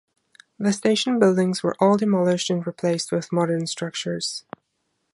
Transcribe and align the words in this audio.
The 0.57 0.73
station 0.73 1.19
buildings 1.19 1.61
were 1.61 1.75
all 1.79 1.95
demolished 1.95 2.49
and 2.49 2.65
replaced 2.65 3.11
with 3.11 3.31
modern 3.31 3.67
structures. 3.67 4.43